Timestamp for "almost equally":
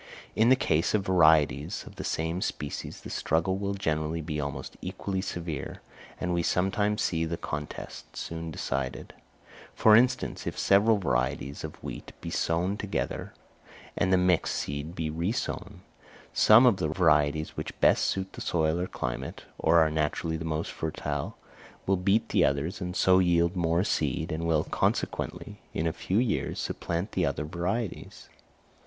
4.41-5.21